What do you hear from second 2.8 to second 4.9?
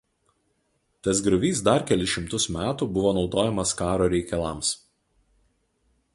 buvo naudojamas karo reikalams.